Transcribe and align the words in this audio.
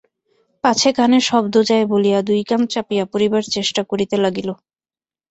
পাছে 0.63 0.89
কানে 0.97 1.19
শব্দ 1.29 1.55
যায় 1.69 1.85
বলিয়া 1.91 2.19
দুই 2.21 2.41
কান 2.43 2.61
চাপিয়া 2.71 3.05
পড়িবার 3.11 3.43
চেষ্টা 3.55 3.81
করিতে 3.83 4.15
লাগিল। 4.23 4.49